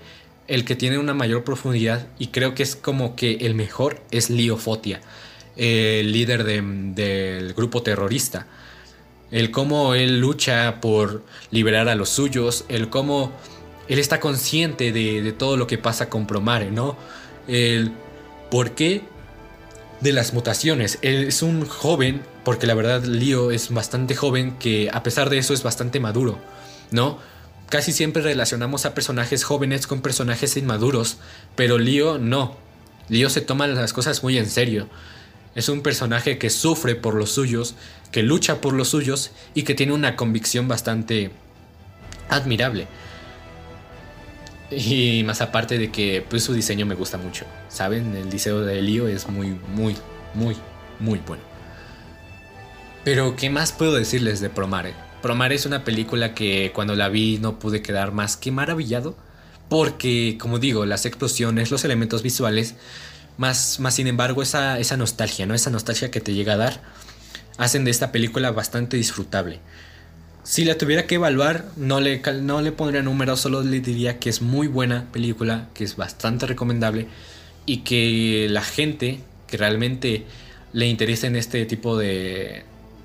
el 0.47 0.65
que 0.65 0.77
tiene 0.77 0.99
una 0.99 1.15
mayor 1.15 1.43
profundidad 1.43 2.07
y 2.19 2.29
creo 2.29 2.55
que 2.55 2.63
es 2.63 2.77
como 2.77 3.17
que 3.17 3.39
el 3.41 3.55
mejor 3.55 4.01
es 4.13 4.31
Leo 4.31 4.57
El 5.57 6.13
líder 6.13 6.45
del 6.45 7.55
grupo 7.55 7.83
terrorista. 7.83 8.47
El 9.31 9.51
cómo 9.51 9.95
él 9.95 10.21
lucha 10.21 10.81
por 10.81 11.23
liberar 11.51 11.89
a 11.89 11.95
los 11.95 12.11
suyos, 12.11 12.65
el 12.69 12.91
cómo 12.91 13.33
él 13.89 13.99
está 13.99 14.21
consciente 14.21 14.93
de, 14.93 15.33
todo 15.33 15.57
lo 15.57 15.67
que 15.67 15.79
pasa 15.79 16.09
con 16.09 16.27
Promare, 16.27 16.71
¿no? 16.71 16.97
El 17.49 17.93
por 18.51 18.73
qué 18.73 19.03
de 20.01 20.13
las 20.13 20.35
mutaciones. 20.35 20.99
Él 21.03 21.25
es 21.25 21.43
un 21.43 21.67
joven, 21.67 22.23
porque 22.45 22.67
la 22.67 22.75
verdad 22.75 23.05
Leo 23.05 23.51
es 23.51 23.71
bastante 23.71 24.15
joven, 24.15 24.59
que 24.59 24.91
a 24.93 25.03
pesar 25.03 25.31
de 25.31 25.39
eso 25.39 25.55
es 25.55 25.63
bastante 25.63 26.01
maduro, 26.01 26.39
¿no? 26.91 27.19
Casi 27.69 27.93
siempre 27.93 28.23
relacionamos 28.23 28.85
a 28.85 28.95
personajes 28.95 29.45
jóvenes 29.45 29.87
con 29.87 30.03
personajes 30.03 30.57
inmaduros, 30.57 31.17
pero 31.57 31.79
Leo 31.79 32.19
no. 32.19 32.57
Leo 33.09 33.31
se 33.31 33.41
toma 33.41 33.67
las 33.67 33.93
cosas 33.93 34.23
muy 34.23 34.37
en 34.39 34.49
serio. 34.49 34.89
Es 35.55 35.69
un 35.69 35.83
personaje 35.83 36.39
que 36.39 36.51
sufre 36.51 36.95
por 36.95 37.15
los 37.15 37.33
suyos, 37.33 37.75
que 38.11 38.23
lucha 38.23 38.61
por 38.61 38.73
los 38.73 38.89
suyos 38.89 39.33
y 39.55 39.65
que 39.65 39.75
tiene 39.75 39.93
una 39.93 40.17
convicción 40.17 40.67
bastante 40.69 41.31
admirable. 42.29 42.87
Y 44.71 45.23
más 45.25 45.43
aparte 45.43 45.79
de 45.79 45.91
que 45.91 46.25
pues, 46.29 46.45
su 46.45 46.55
diseño 46.55 46.87
me 46.87 46.95
gusta 46.95 47.19
mucho. 47.19 47.45
¿Saben? 47.69 48.17
El 48.17 48.31
diseño 48.31 48.61
de 48.61 48.79
Elio 48.79 49.09
es 49.09 49.29
muy, 49.29 49.59
muy, 49.75 49.97
muy, 50.35 50.57
muy 50.99 51.21
bueno. 51.27 51.43
Pero, 53.05 53.37
¿qué 53.37 53.51
más 53.51 53.73
puedo 53.73 53.95
decirles 53.95 54.41
de 54.41 54.49
Promare? 54.49 54.95
Promare 55.21 55.55
es 55.55 55.67
una 55.67 55.85
película 55.85 56.35
que 56.35 56.73
cuando 56.75 56.95
la 56.95 57.09
vi 57.09 57.39
no 57.39 57.59
pude 57.59 57.83
quedar 57.83 58.13
más 58.13 58.37
que 58.37 58.51
maravillado. 58.51 59.17
Porque, 59.69 60.37
como 60.39 60.59
digo, 60.59 60.87
las 60.87 61.07
explosiones, 61.07 61.71
los 61.71 61.85
elementos 61.85 62.23
visuales 62.23 62.75
más, 63.37 63.81
más 63.81 63.95
sin 63.95 64.07
embargo, 64.07 64.43
esa, 64.43 64.79
esa 64.79 64.97
nostalgia, 64.97 65.47
¿no? 65.47 65.55
Esa 65.55 65.71
nostalgia 65.71 66.11
que 66.11 66.21
te 66.21 66.35
llega 66.35 66.55
a 66.55 66.57
dar, 66.57 66.81
hacen 67.59 67.85
de 67.85 67.91
esta 67.91 68.13
película 68.13 68.51
bastante 68.51 68.97
disfrutable. 68.97 69.61
Si 70.45 70.65
la 70.65 70.77
tuviera 70.77 71.07
que 71.07 71.17
evaluar, 71.17 71.67
no 71.77 72.01
le, 72.01 72.21
no 72.43 72.61
le 72.61 72.73
pondría 72.73 73.03
números, 73.03 73.41
solo 73.41 73.63
le 73.63 73.81
diría 73.81 74.19
que 74.19 74.29
es 74.29 74.43
muy 74.43 74.67
buena 74.67 75.07
película, 75.13 75.69
que 75.73 75.85
es 75.85 75.97
bastante 75.97 76.47
recomendable 76.47 77.07
y 77.65 77.79
que 77.79 78.49
la 78.51 78.63
gente 78.63 79.21
que 79.47 79.57
realmente 79.57 80.27
le 80.73 80.87
interesa 80.87 81.29
en 81.29 81.37
este 81.37 81.65
tipo 81.67 81.97
de, 81.97 82.65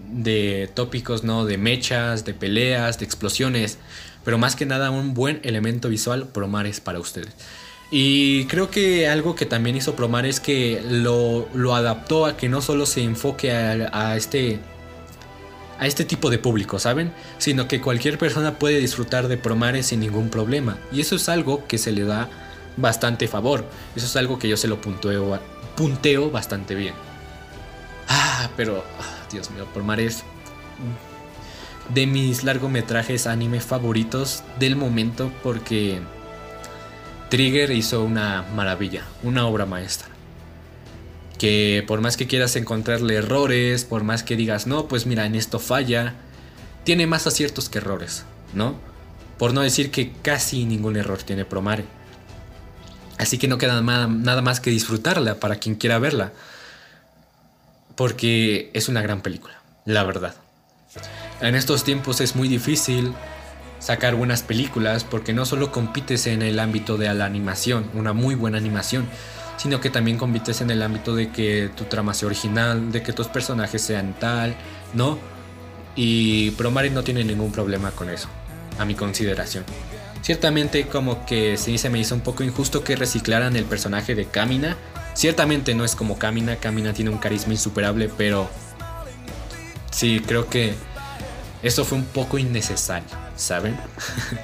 de 0.10 0.70
tópicos, 0.74 1.24
¿no? 1.24 1.46
De 1.46 1.58
mechas, 1.58 2.26
de 2.26 2.34
peleas, 2.34 2.98
de 2.98 3.06
explosiones, 3.06 3.78
pero 4.24 4.38
más 4.38 4.56
que 4.56 4.66
nada 4.66 4.90
un 4.90 5.14
buen 5.14 5.40
elemento 5.44 5.90
visual, 5.90 6.30
Promar 6.30 6.66
es 6.66 6.82
para 6.82 7.00
ustedes. 7.00 7.34
Y 7.90 8.46
creo 8.46 8.70
que 8.70 9.08
algo 9.08 9.36
que 9.36 9.46
también 9.46 9.78
hizo 9.78 9.96
Promar 9.96 10.26
es 10.26 10.40
que 10.40 10.82
lo, 10.90 11.48
adaptó 11.74 12.26
a 12.26 12.36
que 12.36 12.50
no 12.50 12.62
solo 12.62 12.86
se 12.86 13.02
enfoque 13.02 13.52
a, 13.52 14.16
este 14.18 14.60
a 15.80 15.86
este 15.86 16.04
tipo 16.04 16.30
de 16.30 16.40
público, 16.40 16.80
¿saben? 16.80 17.14
Sino 17.38 17.68
que 17.68 17.80
cualquier 17.80 18.18
persona 18.18 18.60
puede 18.60 18.80
disfrutar 18.80 19.28
de 19.28 19.38
Promare 19.38 19.84
sin 19.84 20.02
ningún 20.02 20.30
problema. 20.30 20.78
Y 20.92 21.02
eso 21.02 21.16
es 21.16 21.30
algo 21.30 21.66
que 21.68 21.78
se 21.78 21.92
le 21.92 22.04
da 22.04 22.30
bastante 22.76 23.28
favor. 23.28 23.64
Eso 23.96 24.06
es 24.06 24.16
algo 24.16 24.38
que 24.40 24.50
yo 24.50 24.58
se 24.58 24.68
lo 24.68 24.82
punteo, 24.82 25.40
punteo 25.76 26.30
bastante 26.32 26.76
bien. 26.76 26.94
Ah, 28.10 28.50
pero, 28.58 28.84
ah, 29.00 29.28
Dios 29.32 29.50
mío, 29.52 29.66
Promare 29.74 30.06
es 30.06 30.24
de 31.94 32.06
mis 32.06 32.44
largometrajes 32.44 33.28
anime 33.28 33.62
favoritos 33.62 34.44
del 34.60 34.76
momento 34.76 35.32
porque 35.42 36.02
Trigger 37.30 37.72
hizo 37.72 38.04
una 38.04 38.44
maravilla, 38.56 39.04
una 39.24 39.46
obra 39.48 39.66
maestra. 39.66 40.08
que 41.38 41.84
por 41.88 42.02
más 42.02 42.18
que 42.18 42.28
quieras 42.28 42.56
encontrarle 42.56 43.16
errores, 43.16 43.86
por 43.86 44.04
más 44.04 44.24
que 44.24 44.36
digas, 44.36 44.66
no, 44.66 44.88
pues 44.88 45.06
mira, 45.06 45.26
en 45.26 45.36
esto 45.36 45.60
falla, 45.60 46.16
tiene 46.84 47.06
más 47.06 47.28
aciertos 47.28 47.70
que 47.70 47.78
errores, 47.78 48.26
¿no? 48.54 48.76
Por 49.38 49.54
no 49.54 49.62
decir 49.62 49.92
que 49.92 50.14
casi 50.24 50.66
ningún 50.66 50.96
error 50.98 51.22
tiene 51.22 51.46
Promare. 51.46 51.86
Así 53.20 53.38
que 53.38 53.48
no 53.48 53.58
queda 53.58 53.82
nada 53.82 54.42
más 54.42 54.60
que 54.60 54.72
disfrutarla 54.72 55.40
para 55.40 55.58
quien 55.58 55.76
quiera 55.76 56.00
verla. 56.00 56.34
Porque 57.96 58.72
es 58.74 58.90
una 58.90 59.02
gran 59.02 59.22
película, 59.22 59.62
la 59.86 60.04
verdad. 60.04 60.36
En 61.42 61.56
estos 61.56 61.84
tiempos 61.84 62.22
es 62.22 62.36
muy 62.36 62.48
difícil 62.48 63.14
sacar 63.80 64.16
buenas 64.16 64.44
películas 64.44 65.04
porque 65.04 65.34
no 65.34 65.46
solo 65.46 65.72
compites 65.72 66.28
en 66.28 66.42
el 66.42 66.60
ámbito 66.60 66.98
de 66.98 67.14
la 67.14 67.26
animación, 67.26 67.90
una 67.94 68.14
muy 68.14 68.36
buena 68.36 68.58
animación, 68.58 69.08
sino 69.58 69.82
que 69.82 69.90
también 69.90 70.18
compites 70.18 70.62
en 70.62 70.70
el 70.72 70.82
ámbito 70.82 71.16
de 71.16 71.30
que 71.30 71.70
tu 71.76 71.86
trama 71.86 72.14
sea 72.14 72.28
original, 72.28 72.92
de 72.92 73.02
que 73.02 73.14
tus 73.14 73.28
personajes 73.28 73.82
sean 73.82 74.16
tal, 74.20 74.56
¿no? 74.94 75.18
Y 75.96 76.52
Promare 76.52 76.90
no 76.92 77.04
tiene 77.04 77.24
ningún 77.24 77.52
problema 77.52 77.92
con 77.92 78.10
eso, 78.10 78.28
a 78.78 78.86
mi 78.86 78.96
consideración. 78.96 79.64
Ciertamente 80.22 80.88
como 80.88 81.26
que 81.26 81.58
sí 81.58 81.78
se 81.78 81.90
me 81.90 82.00
hizo 82.00 82.14
un 82.14 82.22
poco 82.22 82.44
injusto 82.44 82.84
que 82.84 82.96
reciclaran 82.96 83.56
el 83.56 83.66
personaje 83.66 84.14
de 84.14 84.26
Kamina. 84.26 84.76
Ciertamente 85.14 85.74
no 85.74 85.86
es 85.86 85.96
como 85.96 86.20
Kamina, 86.20 86.58
Kamina 86.58 86.94
tiene 86.94 87.10
un 87.10 87.18
carisma 87.18 87.54
insuperable, 87.54 88.12
pero 88.16 88.50
sí, 89.90 90.22
creo 90.26 90.50
que 90.50 90.76
eso 91.64 91.86
fue 91.86 91.98
un 91.98 92.06
poco 92.06 92.38
innecesario, 92.38 93.10
¿saben? 93.36 93.78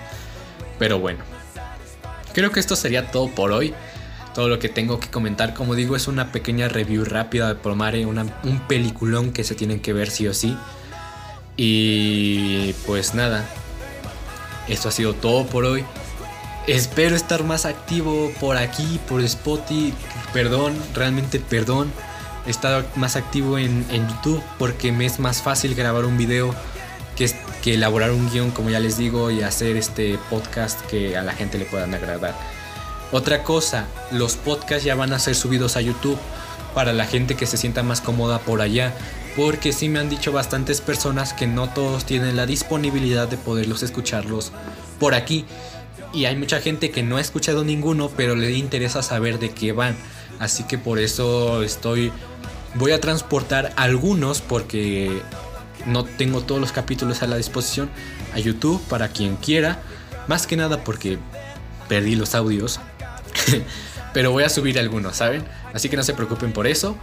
pero 0.79 1.00
bueno. 1.00 1.24
Creo 2.34 2.51
que 2.51 2.60
esto 2.60 2.75
sería 2.75 3.12
todo 3.12 3.29
por 3.29 3.51
hoy 3.51 3.74
todo 4.34 4.50
lo 4.50 4.60
que 4.60 4.70
tengo 4.70 5.00
que 5.00 5.10
comentar. 5.10 5.53
Como 5.53 5.75
digo, 5.75 5.96
es 5.96 6.08
una 6.08 6.32
pequeña 6.32 6.67
review 6.67 7.05
rápida 7.05 7.48
de 7.48 7.55
Promare, 7.55 8.05
un 8.05 8.62
peliculón 8.67 9.32
que 9.32 9.43
se 9.43 9.55
tienen 9.55 9.79
que 9.79 9.93
ver 9.93 10.10
sí 10.10 10.27
o 10.27 10.34
sí. 10.34 10.58
Y 11.55 12.74
pues 12.86 13.13
nada, 13.13 13.46
esto 14.67 14.89
ha 14.89 14.91
sido 14.91 15.13
todo 15.13 15.46
por 15.46 15.65
hoy. 15.65 15.86
Espero 16.67 17.15
estar 17.15 17.43
más 17.43 17.65
activo 17.65 18.32
por 18.39 18.58
aquí, 18.58 19.00
por 19.08 19.22
Spotify. 19.22 19.93
Perdón, 20.34 20.75
realmente 20.93 21.39
perdón. 21.39 21.91
He 22.46 22.50
estado 22.50 22.84
más 22.96 23.15
activo 23.15 23.58
en, 23.58 23.86
YouTube 23.89 24.43
porque 24.58 24.91
me 24.91 25.05
es 25.05 25.20
más 25.20 25.41
fácil 25.41 25.75
grabar 25.75 26.05
un 26.05 26.17
video 26.17 26.53
que, 27.15 27.32
que 27.62 27.75
elaborar 27.75 28.12
un 28.12 28.29
guion, 28.29 28.51
como 28.51 28.70
ya 28.70 28.79
les 28.79 28.98
digo, 28.98 29.32
y 29.32 29.41
hacer 29.41 29.77
este 29.77 30.20
podcast 30.29 30.82
que 30.88 31.17
a 31.17 31.24
la 31.24 31.34
gente 31.34 31.58
le 31.58 31.65
puedan 31.65 31.93
agradar. 31.93 32.36
Otra 33.12 33.43
cosa, 33.43 33.86
los 34.12 34.36
podcasts 34.36 34.84
ya 34.84 34.96
van 34.96 35.13
a 35.13 35.20
ser 35.20 35.36
subidos 35.36 35.77
a 35.77 35.82
YouTube 35.82 36.17
para 36.74 36.93
la 36.93 37.05
gente 37.05 37.36
que 37.36 37.46
se 37.46 37.58
sienta 37.58 37.84
más 37.84 38.01
cómoda 38.01 38.39
por 38.39 38.62
allá. 38.62 38.93
Porque 39.36 39.74
sí 39.74 39.89
me 39.89 40.00
han 40.00 40.10
dicho 40.10 40.32
bastantes 40.32 40.82
personas 40.82 41.34
que 41.34 41.48
no 41.48 41.70
todos 41.70 42.05
tienen 42.05 42.36
la 42.36 42.46
disponibilidad 42.46 43.27
de 43.27 43.38
poderlos 43.38 43.82
escucharlos 43.82 44.51
por 45.00 45.15
aquí. 45.15 45.46
Y 46.13 46.25
hay 46.25 46.36
mucha 46.36 46.60
gente 46.60 46.91
que 46.91 47.01
no 47.01 47.17
ha 47.17 47.22
escuchado 47.22 47.63
ninguno, 47.63 48.10
pero 48.15 48.36
le 48.36 48.51
interesa 48.51 49.01
saber 49.01 49.39
de 49.39 49.50
qué 49.50 49.72
van. 49.72 49.96
Así 50.39 50.63
que 50.63 50.77
por 50.77 51.00
eso 51.00 51.63
estoy... 51.63 52.12
Voy 52.75 52.91
a 52.91 53.00
transportar 53.01 53.74
algunos 53.75 54.41
porque 54.41 55.22
no 55.85 56.05
tengo 56.05 56.41
todos 56.41 56.61
los 56.61 56.72
capítulos 56.72 57.22
a 57.24 57.27
la 57.27 57.37
disposición 57.37 57.89
a 58.33 58.39
YouTube 58.39 58.81
para 58.87 59.09
quien 59.09 59.35
quiera. 59.37 59.81
Más 60.27 60.48
que 60.48 60.55
nada 60.55 60.83
porque 60.83 61.17
perdí 61.87 62.15
los 62.15 62.35
audios 62.35 62.79
Pero 64.13 64.31
voy 64.31 64.43
a 64.43 64.50
subir 64.50 64.77
algunos, 64.77 65.17
¿saben? 65.17 65.43
Así 65.74 65.89
que 65.89 65.98
no 65.98 66.03
se 66.03 66.13
preocupen 66.13 66.53
por 66.53 66.67
eso. 66.67 66.96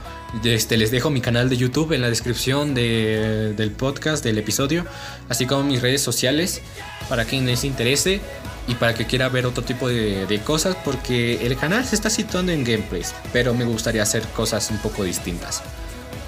Este, 0.45 0.77
les 0.77 0.93
dejo 0.93 1.11
mi 1.11 1.21
canal 1.21 1.49
de 1.49 1.57
YouTube 1.57 1.93
en 1.93 2.01
la 2.03 2.09
descripción 2.09 2.73
del 2.73 3.73
podcast, 3.77 4.23
del 4.23 4.39
episodio, 4.39 4.87
así 5.29 5.47
como 5.47 5.65
mis 5.65 5.83
redes 5.83 6.03
sociales 6.03 6.61
para 7.09 7.25
quien 7.25 7.47
les 7.47 7.65
interese 7.65 8.21
y 8.69 8.77
para 8.77 8.95
que 8.95 9.07
quiera 9.07 9.29
ver 9.29 9.45
otro 9.45 9.65
tipo 9.65 9.89
de, 9.89 10.27
de, 10.27 10.41
cosas, 10.41 10.77
porque 10.85 11.45
el 11.45 11.57
canal 11.57 11.85
se 11.85 11.97
está 11.97 12.09
situando 12.09 12.53
en 12.53 12.63
gameplays, 12.63 13.13
pero 13.33 13.53
me 13.53 13.65
gustaría 13.65 14.03
hacer 14.05 14.23
cosas 14.29 14.71
un 14.71 14.79
poco 14.79 15.03
distintas. 15.03 15.63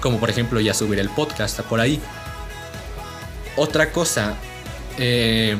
Como 0.01 0.19
por 0.19 0.29
ejemplo 0.29 0.59
ya 0.59 0.73
subir 0.73 0.99
el 0.99 1.09
podcast 1.09 1.61
por 1.61 1.79
ahí. 1.79 2.01
Otra 3.55 3.91
cosa, 3.91 4.35
eh, 4.97 5.57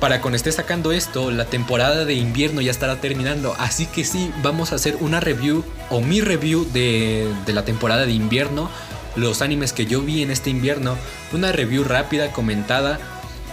para 0.00 0.20
cuando 0.20 0.36
esté 0.36 0.52
sacando 0.52 0.92
esto, 0.92 1.30
la 1.30 1.46
temporada 1.46 2.04
de 2.04 2.14
invierno 2.14 2.60
ya 2.60 2.70
estará 2.70 3.00
terminando. 3.00 3.54
Así 3.58 3.86
que 3.86 4.04
sí, 4.04 4.30
vamos 4.42 4.72
a 4.72 4.74
hacer 4.76 4.96
una 5.00 5.20
review 5.20 5.64
o 5.88 6.00
mi 6.00 6.20
review 6.20 6.66
de, 6.70 7.32
la 7.46 7.64
temporada 7.64 8.04
de 8.04 8.12
invierno. 8.12 8.70
Los 9.14 9.40
animes 9.40 9.72
que 9.72 9.86
yo 9.86 10.02
vi 10.02 10.22
en 10.22 10.30
este 10.30 10.50
invierno. 10.50 10.96
Una 11.32 11.50
review 11.50 11.82
rápida, 11.84 12.32
comentada. 12.32 12.98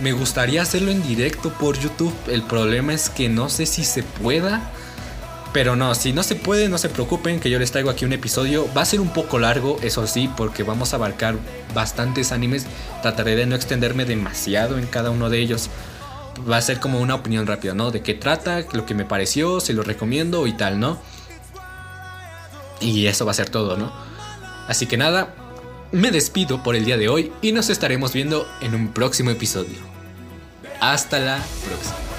Me 0.01 0.11
gustaría 0.11 0.61
hacerlo 0.61 0.91
en 0.91 1.01
directo 1.01 1.49
por 1.53 1.79
YouTube. 1.79 2.13
El 2.27 2.43
problema 2.43 2.93
es 2.93 3.09
que 3.09 3.29
no 3.29 3.47
sé 3.47 3.65
si 3.65 3.85
se 3.85 4.03
pueda. 4.03 4.69
Pero 5.53 5.75
no, 5.75 5.93
si 5.93 6.13
no 6.13 6.23
se 6.23 6.35
puede, 6.35 6.67
no 6.67 6.79
se 6.79 6.89
preocupen 6.89 7.39
que 7.39 7.49
yo 7.49 7.59
les 7.59 7.71
traigo 7.71 7.91
aquí 7.91 8.05
un 8.05 8.13
episodio. 8.13 8.67
Va 8.75 8.81
a 8.81 8.85
ser 8.85 8.99
un 8.99 9.13
poco 9.13 9.37
largo, 9.37 9.77
eso 9.83 10.07
sí, 10.07 10.29
porque 10.35 10.63
vamos 10.63 10.93
a 10.93 10.95
abarcar 10.95 11.35
bastantes 11.75 12.31
animes. 12.31 12.65
Trataré 13.03 13.35
de 13.35 13.45
no 13.45 13.55
extenderme 13.55 14.05
demasiado 14.05 14.79
en 14.79 14.87
cada 14.87 15.11
uno 15.11 15.29
de 15.29 15.39
ellos 15.39 15.69
va 16.49 16.57
a 16.57 16.61
ser 16.61 16.79
como 16.79 16.99
una 16.99 17.15
opinión 17.15 17.47
rápida, 17.47 17.73
¿no? 17.73 17.91
De 17.91 18.01
qué 18.01 18.13
trata, 18.13 18.65
lo 18.73 18.85
que 18.85 18.93
me 18.93 19.05
pareció, 19.05 19.59
si 19.59 19.73
lo 19.73 19.83
recomiendo 19.83 20.47
y 20.47 20.53
tal, 20.53 20.79
¿no? 20.79 20.99
Y 22.79 23.07
eso 23.07 23.25
va 23.25 23.31
a 23.31 23.35
ser 23.35 23.49
todo, 23.49 23.77
¿no? 23.77 23.93
Así 24.67 24.87
que 24.87 24.97
nada, 24.97 25.33
me 25.91 26.11
despido 26.11 26.63
por 26.63 26.75
el 26.75 26.85
día 26.85 26.97
de 26.97 27.09
hoy 27.09 27.31
y 27.41 27.51
nos 27.51 27.69
estaremos 27.69 28.13
viendo 28.13 28.47
en 28.61 28.75
un 28.75 28.93
próximo 28.93 29.29
episodio. 29.29 29.77
Hasta 30.79 31.19
la 31.19 31.37
próxima. 31.65 32.12